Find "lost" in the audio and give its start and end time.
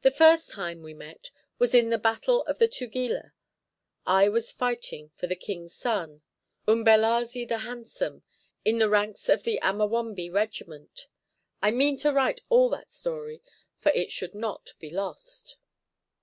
14.88-15.58